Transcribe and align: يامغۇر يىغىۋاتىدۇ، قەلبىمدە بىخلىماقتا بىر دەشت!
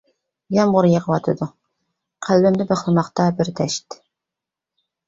يامغۇر 0.55 0.87
يىغىۋاتىدۇ، 0.91 1.49
قەلبىمدە 2.29 2.69
بىخلىماقتا 2.73 3.31
بىر 3.39 3.57
دەشت! 3.63 4.05